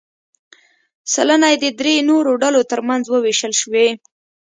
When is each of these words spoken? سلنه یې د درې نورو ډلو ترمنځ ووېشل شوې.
سلنه 1.13 1.47
یې 1.51 1.57
د 1.63 1.65
درې 1.79 1.95
نورو 2.09 2.31
ډلو 2.43 2.61
ترمنځ 2.71 3.03
ووېشل 3.07 3.53
شوې. 3.61 3.87